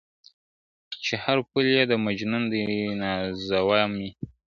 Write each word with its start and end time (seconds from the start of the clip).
چي 1.03 1.13
هر 1.23 1.37
پل 1.49 1.65
یې 1.75 1.83
د 1.91 1.93
مجنون 2.05 2.43
دی 2.51 2.63
نازوه 3.01 3.81
مي, 3.95 4.09